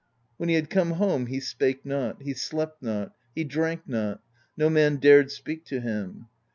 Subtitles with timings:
[0.37, 4.19] When he had come home, he spake not, he slept not, he drank not;
[4.57, 6.25] no man dared speak to him.